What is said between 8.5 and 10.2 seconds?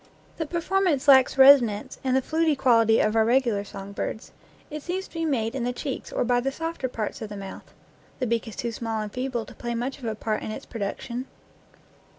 too small and feeble to play much of a